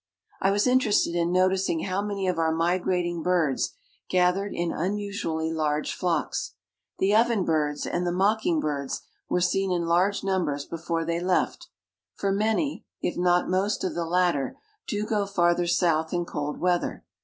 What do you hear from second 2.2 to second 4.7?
of our migrating birds gathered